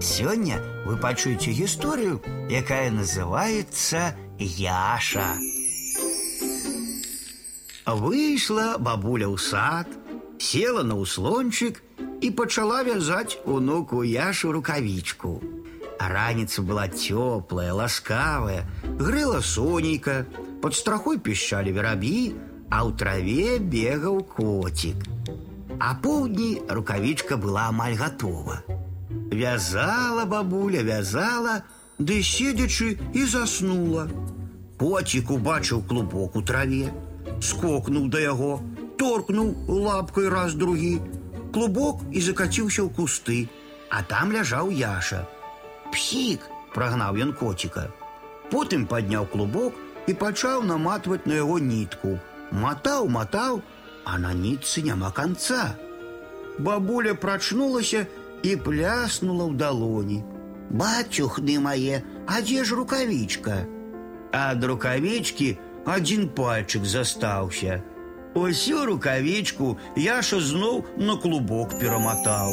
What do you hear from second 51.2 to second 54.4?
на яго нітку. Матаў, матаў, а на